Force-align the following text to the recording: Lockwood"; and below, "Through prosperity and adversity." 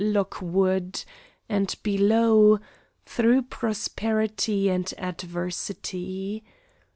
Lockwood"; 0.03 1.03
and 1.47 1.75
below, 1.83 2.59
"Through 3.05 3.43
prosperity 3.43 4.67
and 4.67 4.91
adversity." 4.97 6.43